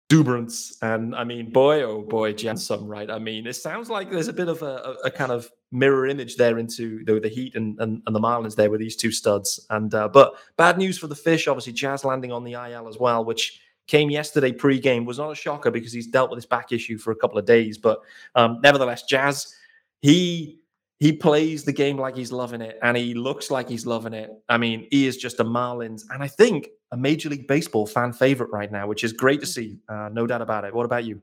[0.09, 3.09] exuberance, and I mean, boy, oh boy, Jazz some right.
[3.09, 6.37] I mean, it sounds like there's a bit of a, a, kind of mirror image
[6.37, 9.63] there into the, the Heat and, and, and, the Marlins there with these two studs.
[9.69, 12.97] And uh, but bad news for the Fish, obviously, Jazz landing on the IL as
[12.97, 16.71] well, which came yesterday pre-game was not a shocker because he's dealt with his back
[16.71, 17.77] issue for a couple of days.
[17.77, 17.99] But
[18.33, 19.53] um, nevertheless, Jazz
[20.03, 20.59] he
[20.99, 24.29] he plays the game like he's loving it and he looks like he's loving it.
[24.47, 28.13] I mean, he is just a Marlins and I think a Major League Baseball fan
[28.13, 29.79] favorite right now, which is great to see.
[29.89, 30.73] Uh, no doubt about it.
[30.73, 31.21] What about you?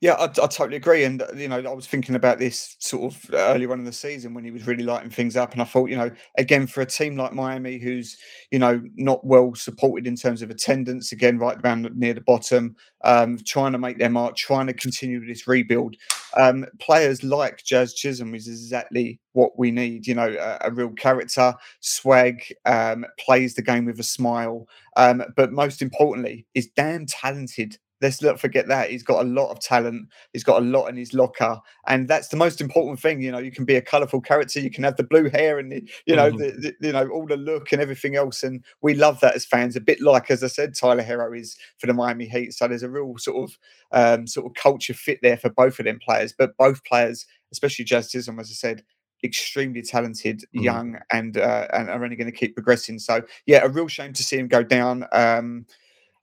[0.00, 1.04] Yeah, I, I, totally agree.
[1.04, 3.92] And uh, you know, I was thinking about this sort of earlier on in the
[3.92, 6.82] season when he was really lighting things up, and I thought, you know, again for
[6.82, 8.16] a team like Miami, who's
[8.50, 12.76] you know not well supported in terms of attendance, again right down near the bottom,
[13.04, 15.96] um, trying to make their mark, trying to continue this rebuild.
[16.36, 20.06] Um, players like Jazz Chisholm is exactly what we need.
[20.06, 25.22] You know, a, a real character, swag, um, plays the game with a smile, um,
[25.36, 29.60] but most importantly, is damn talented let's not forget that he's got a lot of
[29.60, 33.30] talent he's got a lot in his locker and that's the most important thing you
[33.30, 35.88] know you can be a colorful character you can have the blue hair and the,
[36.06, 36.60] you know mm-hmm.
[36.60, 39.44] the, the, you know all the look and everything else and we love that as
[39.44, 42.68] fans a bit like as i said tyler herro is for the miami heat so
[42.68, 43.58] there's a real sort of
[43.92, 47.84] um, sort of culture fit there for both of them players but both players especially
[47.84, 48.82] Chisholm, as i said
[49.24, 50.62] extremely talented, mm.
[50.62, 52.98] young, and uh, and are only going to keep progressing.
[52.98, 55.06] So yeah, a real shame to see him go down.
[55.12, 55.66] Um,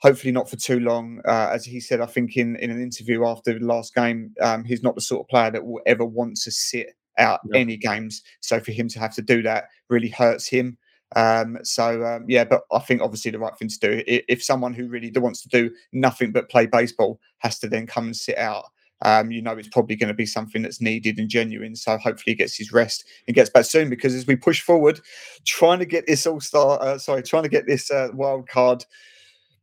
[0.03, 1.21] hopefully not for too long.
[1.25, 4.65] Uh, as he said, I think in, in an interview after the last game, um,
[4.65, 7.61] he's not the sort of player that will ever want to sit out yeah.
[7.61, 8.21] any games.
[8.41, 10.77] So for him to have to do that really hurts him.
[11.15, 14.03] Um, so um, yeah, but I think obviously the right thing to do.
[14.05, 18.05] If, someone who really wants to do nothing but play baseball has to then come
[18.05, 18.65] and sit out,
[19.03, 21.75] um, you know it's probably going to be something that's needed and genuine.
[21.75, 23.89] So hopefully he gets his rest and gets back soon.
[23.89, 24.99] Because as we push forward,
[25.45, 28.83] trying to get this all star, uh, sorry, trying to get this uh, wild card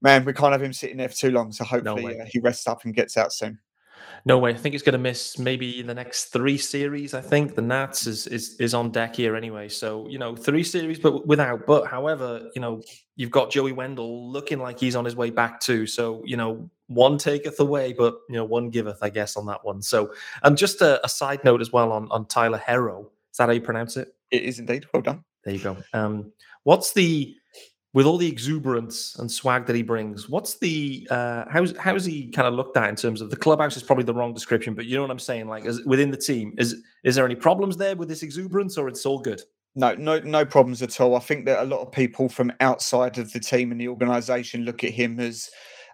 [0.03, 1.53] man, we can't have him sitting there for too long.
[1.53, 3.59] So hopefully no uh, he rests up and gets out soon.
[4.25, 4.51] No way.
[4.51, 7.15] I think he's going to miss maybe the next three series.
[7.15, 9.69] I think the Nats is is is on deck here anyway.
[9.69, 11.67] So you know, three series, but without.
[11.67, 12.83] But however, you know,
[13.17, 15.87] you've got Joey Wendle looking like he's on his way back too.
[15.87, 19.65] So you know, one taketh away, but you know, one giveth, I guess, on that
[19.65, 19.81] one.
[19.81, 23.07] So, and just a, a side note as well on on Tyler Herro.
[23.31, 24.15] Is that how you pronounce it?
[24.31, 24.87] It is indeed.
[24.93, 25.25] Well done.
[25.45, 25.77] There you go.
[25.95, 26.33] Um,
[26.65, 27.35] what's the
[27.93, 32.29] with all the exuberance and swag that he brings, what's the uh, how's how's he
[32.29, 34.87] kind of looked at in terms of the clubhouse is probably the wrong description, but
[34.87, 35.49] you know what I'm saying?
[35.49, 38.89] Like, is, within the team, is is there any problems there with this exuberance, or
[38.89, 39.43] it's all good?
[39.75, 41.17] No, no, no problems at all.
[41.17, 44.65] I think that a lot of people from outside of the team and the organisation
[44.65, 45.49] look at him as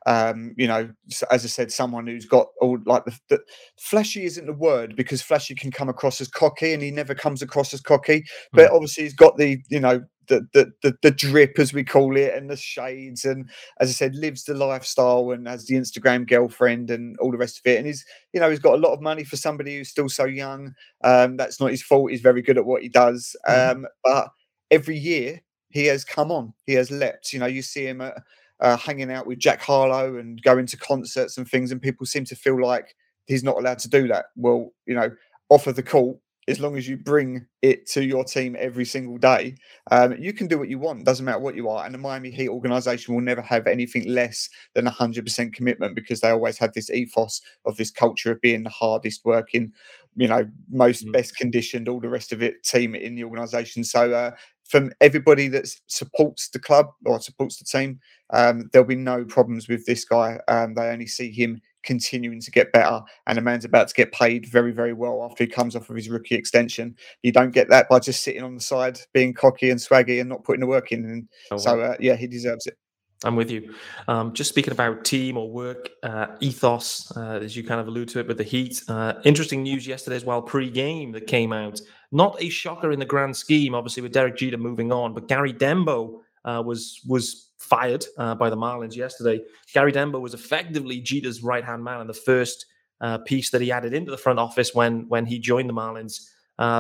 [0.07, 0.89] um, you know,
[1.33, 3.41] as I said, someone who's got all like the, the,
[3.77, 7.43] flashy isn't the word because flashy can come across as cocky, and he never comes
[7.43, 8.25] across as cocky.
[8.53, 8.75] But mm.
[8.75, 12.35] obviously, he's got the you know the, the the the drip as we call it,
[12.35, 13.49] and the shades, and
[13.81, 17.59] as I said, lives the lifestyle and has the Instagram girlfriend and all the rest
[17.59, 17.79] of it.
[17.79, 20.25] And he's you know he's got a lot of money for somebody who's still so
[20.25, 20.75] young.
[21.05, 22.11] Um, that's not his fault.
[22.11, 23.35] He's very good at what he does.
[23.49, 23.71] Mm.
[23.71, 24.29] Um, but
[24.71, 26.53] every year he has come on.
[26.67, 27.33] He has leapt.
[27.33, 28.23] You know, you see him at
[28.61, 32.25] uh, hanging out with Jack Harlow and going to concerts and things, and people seem
[32.27, 32.95] to feel like
[33.27, 34.27] he's not allowed to do that.
[34.37, 35.11] Well, you know,
[35.49, 39.19] off of the court, as long as you bring it to your team every single
[39.19, 39.57] day,
[39.91, 41.05] um, you can do what you want.
[41.05, 41.85] Doesn't matter what you are.
[41.85, 46.31] And the Miami Heat organization will never have anything less than 100% commitment because they
[46.31, 49.73] always have this ethos of this culture of being the hardest working,
[50.15, 51.13] you know, most mm-hmm.
[51.13, 53.83] best conditioned, all the rest of it team in the organization.
[53.83, 54.31] So, uh,
[54.69, 58.01] from everybody that supports the club or supports the team,
[58.33, 60.41] um, there'll be no problems with this guy.
[60.49, 64.13] Um, they only see him continuing to get better, and a man's about to get
[64.13, 66.95] paid very, very well after he comes off of his rookie extension.
[67.23, 70.29] You don't get that by just sitting on the side, being cocky and swaggy, and
[70.29, 71.05] not putting the work in.
[71.05, 72.77] And oh, so, uh, yeah, he deserves it.
[73.25, 73.75] I'm with you.
[74.09, 78.09] Um, just speaking about team or work uh, ethos, uh, as you kind of allude
[78.11, 78.83] to it with the Heat.
[78.89, 81.81] Uh, interesting news yesterday as well, pre-game that came out.
[82.13, 85.53] Not a shocker in the grand scheme, obviously with Derek Jeter moving on, but Gary
[85.53, 89.43] Denbo uh, was was fired uh, by the Marlins yesterday.
[89.75, 92.67] Gary Denbo was effectively Jeter's right hand man in the first
[93.01, 96.31] uh, piece that he added into the front office when when he joined the Marlins.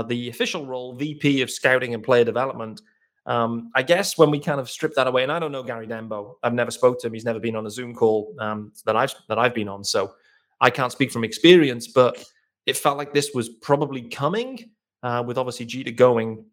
[0.08, 2.80] the official role, VP of Scouting and Player Development.
[3.26, 5.86] Um, I guess when we kind of strip that away, and I don't know Gary
[5.86, 7.12] Denbo, I've never spoke to him.
[7.12, 10.14] He's never been on a Zoom call um, that I've that I've been on, so
[10.60, 11.88] I can't speak from experience.
[11.88, 12.24] But
[12.66, 14.70] it felt like this was probably coming
[15.02, 16.44] uh, with obviously Jeter going.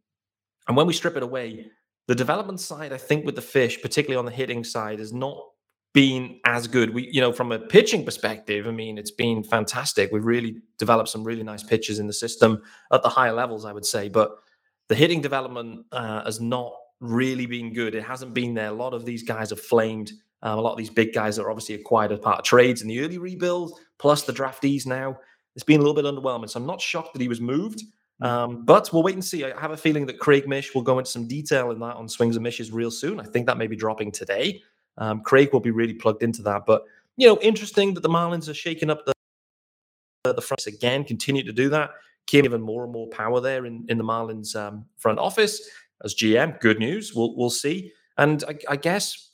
[0.67, 1.67] And when we strip it away,
[2.07, 5.37] the development side, I think, with the fish, particularly on the hitting side, has not
[5.93, 6.93] been as good.
[6.93, 10.11] We, you know, from a pitching perspective, I mean, it's been fantastic.
[10.11, 12.61] We've really developed some really nice pitches in the system
[12.91, 14.09] at the higher levels, I would say.
[14.09, 14.31] But
[14.89, 17.95] the hitting development uh, has not really been good.
[17.95, 18.69] It hasn't been there.
[18.69, 20.11] A lot of these guys have flamed.
[20.41, 22.87] Um, a lot of these big guys are obviously acquired as part of trades in
[22.87, 25.17] the early rebuild, plus the draftees now.
[25.55, 26.49] It's been a little bit underwhelming.
[26.49, 27.83] So I'm not shocked that he was moved.
[28.23, 28.27] Mm.
[28.27, 29.43] Um, but we'll wait and see.
[29.43, 32.07] I have a feeling that Craig Mish will go into some detail in that on
[32.07, 33.19] Swings and Mishes real soon.
[33.19, 34.61] I think that may be dropping today.
[34.97, 36.65] Um, Craig will be really plugged into that.
[36.65, 36.83] But,
[37.17, 39.13] you know, interesting that the Marlins are shaking up the,
[40.33, 41.91] the fronts again, continue to do that.
[42.25, 45.69] Kim even more and more power there in, in the Marlins um, front office
[46.03, 46.59] as GM.
[46.59, 47.13] Good news.
[47.13, 47.91] We'll we'll see.
[48.17, 49.31] And I, I, guess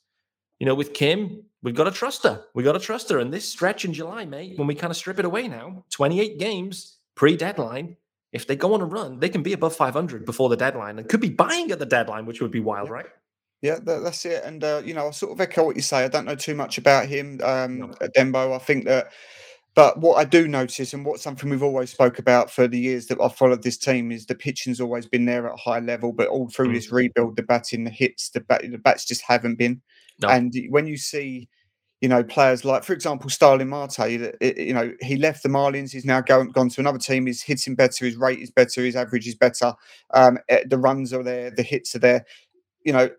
[0.60, 2.43] you know with Kim, we've got to trust her.
[2.56, 3.19] We've got to trust her.
[3.19, 6.39] And this stretch in July, mate, when we kind of strip it away now, 28
[6.39, 7.97] games pre-deadline.
[8.32, 11.10] If they go on a run, they can be above 500 before the deadline and
[11.10, 13.08] could be buying at the deadline, which would be wild, right?
[13.62, 14.44] Yeah, that, that's it.
[14.44, 16.04] And uh, you know, I sort of echo what you say.
[16.04, 17.88] I don't know too much about him, um, no.
[18.15, 18.56] Denbo.
[18.56, 19.12] I think that
[19.76, 23.06] but what I do notice, and what something we've always spoke about for the years
[23.08, 26.12] that I've followed this team, is the pitching's always been there at a high level.
[26.12, 26.74] But all through mm.
[26.74, 29.82] this rebuild, the batting, the hits, the bat, the bats just haven't been.
[30.22, 30.30] No.
[30.30, 31.48] And when you see,
[32.01, 34.09] you know, players like, for example, Starling Marte,
[34.41, 35.91] you know, he left the Marlins.
[35.91, 37.25] He's now going gone to another team.
[37.25, 38.05] He's hitting better.
[38.05, 38.83] His rate is better.
[38.83, 39.73] His average is better.
[40.13, 41.51] Um, eh, the runs are there.
[41.51, 42.25] The hits are there.
[42.85, 43.09] You know,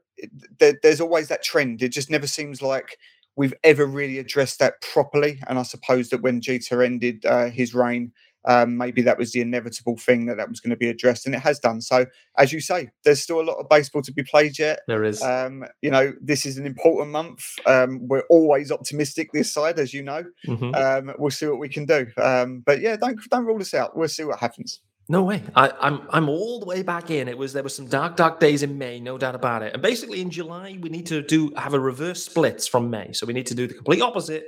[0.59, 1.83] there, there's always that trend.
[1.83, 2.97] It just never seems like
[3.37, 5.41] we've ever really addressed that properly.
[5.47, 8.13] And I suppose that when Jeter ended uh, his reign,
[8.47, 11.35] um, maybe that was the inevitable thing that that was going to be addressed, and
[11.35, 11.81] it has done.
[11.81, 12.07] So,
[12.39, 14.81] as you say, there's still a lot of baseball to be played yet.
[14.87, 15.23] There is.
[15.23, 17.45] Um, you know, this is an important month.
[17.67, 20.25] Um, we're always optimistic this side, as you know.
[20.47, 20.75] Mm-hmm.
[20.75, 22.07] Um, we'll see what we can do.
[22.17, 23.97] Um, but yeah, don't don't rule this out.
[23.97, 24.81] We'll see what happens.
[25.11, 25.43] No way.
[25.57, 27.27] I, I'm I'm all the way back in.
[27.27, 29.73] It was there were some dark, dark days in May, no doubt about it.
[29.75, 33.13] And basically in July, we need to do have a reverse splits from May.
[33.13, 34.45] So we need to do the complete opposite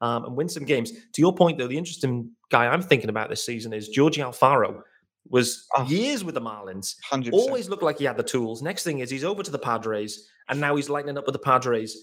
[0.00, 0.90] um, and win some games.
[0.90, 4.82] To your point, though, the interesting guy I'm thinking about this season is Georgie Alfaro.
[5.28, 7.32] Was oh, years with the Marlins, 100%.
[7.32, 8.62] always looked like he had the tools.
[8.62, 11.40] Next thing is he's over to the Padres, and now he's lighting up with the
[11.40, 11.96] Padres.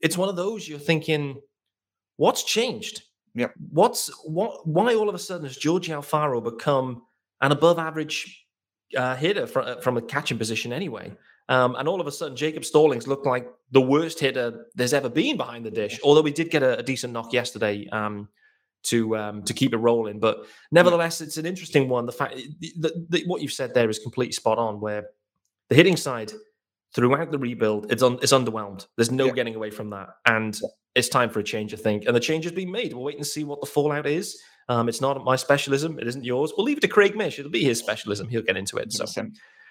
[0.00, 1.40] It's one of those you're thinking,
[2.18, 3.02] what's changed?
[3.34, 3.48] Yeah.
[3.72, 4.64] What's what?
[4.64, 7.02] Why all of a sudden has Georgie Alfaro become
[7.40, 8.46] an above average
[8.96, 11.12] uh, hitter from, uh, from a catching position anyway.
[11.48, 15.08] Um, and all of a sudden, Jacob Stallings looked like the worst hitter there's ever
[15.08, 15.98] been behind the dish.
[16.04, 18.28] Although we did get a, a decent knock yesterday um,
[18.84, 22.06] to um, to keep it rolling, but nevertheless, it's an interesting one.
[22.06, 22.36] The fact
[22.80, 24.80] that what you've said there is completely spot on.
[24.80, 25.08] Where
[25.68, 26.32] the hitting side,
[26.94, 28.86] throughout the rebuild, it's un- it's underwhelmed.
[28.96, 29.32] There's no Yeah.
[29.32, 30.58] getting away from that, and
[30.94, 32.04] it's time for a change, I think.
[32.06, 32.92] And the change has been made.
[32.92, 34.40] We'll wait and see what the fallout is.
[34.68, 35.98] Um, it's not my specialism.
[35.98, 36.52] It isn't yours.
[36.56, 37.38] We'll leave it to Craig Mish.
[37.38, 38.28] It'll be his specialism.
[38.28, 38.92] He'll get into it.
[38.92, 39.06] So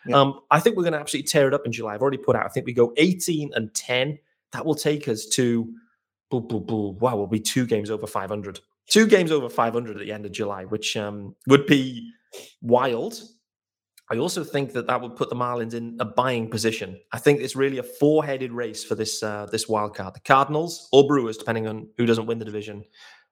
[0.08, 0.20] Yeah.
[0.20, 1.94] um, I think we're going to absolutely tear it up in July.
[1.94, 2.46] I've already put out.
[2.46, 4.18] I think we go 18 and 10.
[4.54, 5.72] That will take us to,
[6.32, 8.60] boo, boo, boo, wow, we'll be two games over 500.
[8.90, 12.10] Two games over 500 at the end of July, which um, would be
[12.62, 13.22] wild.
[14.10, 16.98] I also think that that would put the Marlins in a buying position.
[17.12, 20.88] I think it's really a four-headed race for this uh, this wild card: the Cardinals
[20.94, 22.86] or Brewers, depending on who doesn't win the division,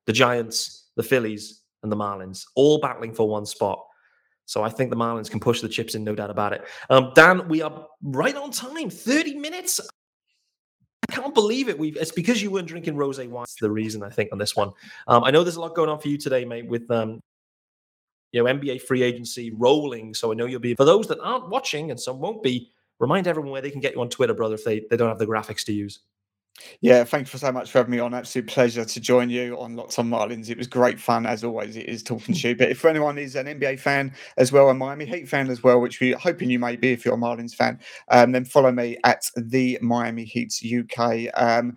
[0.05, 3.79] the Giants, the Phillies, and the Marlins, all battling for one spot.
[4.47, 6.65] So I think the Marlins can push the chips in, no doubt about it.
[6.89, 9.79] Um, Dan, we are right on time, thirty minutes.
[11.07, 11.77] I can't believe it.
[11.77, 13.45] We've it's because you weren't drinking rose wine.
[13.59, 14.71] The reason I think on this one.
[15.07, 17.21] Um, I know there's a lot going on for you today, mate, with um,
[18.31, 20.13] you know NBA free agency rolling.
[20.13, 22.71] So I know you'll be for those that aren't watching and some won't be.
[22.99, 25.19] Remind everyone where they can get you on Twitter, brother, if they, they don't have
[25.19, 25.99] the graphics to use.
[26.81, 28.13] Yeah, thank you so much for having me on.
[28.13, 30.49] Absolute pleasure to join you on Locked on Marlins.
[30.49, 31.75] It was great fun as always.
[31.75, 32.55] It is talking to you.
[32.55, 35.81] But if anyone is an NBA fan as well, a Miami Heat fan as well,
[35.81, 38.97] which we're hoping you may be if you're a Marlins fan, um, then follow me
[39.03, 41.27] at the Miami Heat UK.
[41.33, 41.75] Um,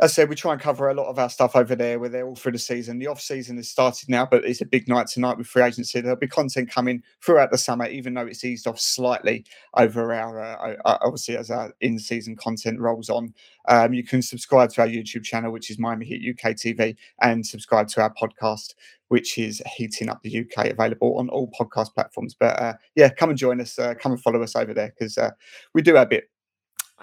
[0.00, 1.98] I said, we try and cover a lot of our stuff over there.
[1.98, 3.00] We're there all through the season.
[3.00, 6.00] The off season has started now, but it's a big night tonight with free agency.
[6.00, 10.40] There'll be content coming throughout the summer, even though it's eased off slightly over our
[10.40, 13.34] uh, uh, obviously as our in season content rolls on.
[13.66, 17.44] Um, you can subscribe to our YouTube channel, which is Miami Heat UK TV, and
[17.44, 18.74] subscribe to our podcast,
[19.08, 22.36] which is Heating Up the UK, available on all podcast platforms.
[22.38, 23.76] But uh, yeah, come and join us.
[23.76, 25.30] Uh, come and follow us over there because uh,
[25.74, 26.30] we do our bit.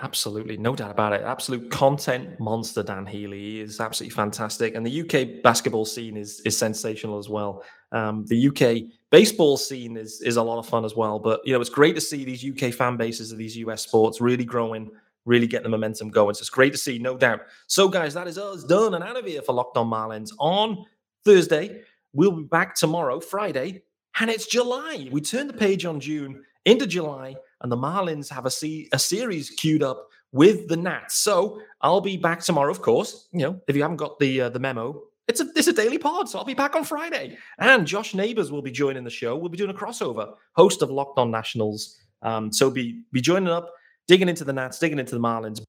[0.02, 1.22] Absolutely, no doubt about it.
[1.22, 6.42] Absolute content monster, Dan Healy he is absolutely fantastic, and the UK basketball scene is
[6.42, 7.64] is sensational as well.
[7.94, 11.18] Um, the UK baseball scene is is a lot of fun as well.
[11.18, 14.20] But you know, it's great to see these UK fan bases of these US sports
[14.20, 14.92] really growing,
[15.24, 16.34] really getting the momentum going.
[16.36, 17.44] So it's great to see, no doubt.
[17.68, 20.86] So, guys, that is us done and out of here for Locked On Marlins on
[21.24, 21.84] Thursday.
[22.12, 23.84] We'll be back tomorrow, Friday,
[24.20, 25.08] and it's July.
[25.10, 29.00] We turn the page on June into July, and the Marlins have a, se- a
[29.00, 31.16] series queued up with the Nats.
[31.16, 33.28] So I'll be back tomorrow, of course.
[33.32, 35.98] You know, if you haven't got the uh, the memo, it's a it's a daily
[35.98, 37.38] pod, so I'll be back on Friday.
[37.60, 39.36] And Josh Neighbors will be joining the show.
[39.38, 41.98] We'll be doing a crossover, host of Locked On Nationals.
[42.22, 43.72] Um, so be be joining up,
[44.08, 45.62] digging into the Nats, digging into the Marlins.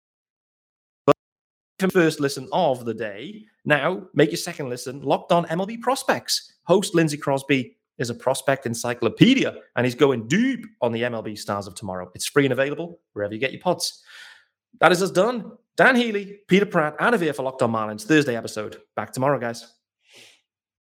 [1.06, 1.16] But
[1.92, 3.44] first listen of the day.
[3.64, 5.02] Now make your second listen.
[5.02, 6.52] Locked On MLB prospects.
[6.64, 11.66] Host Lindsey Crosby is a prospect encyclopedia, and he's going deep on the MLB stars
[11.66, 12.10] of tomorrow.
[12.14, 14.02] It's free and available wherever you get your pods.
[14.80, 15.52] That is us done.
[15.76, 18.78] Dan Healy, Peter Pratt, out of here for Locked On Marlins Thursday episode.
[18.94, 19.75] Back tomorrow, guys.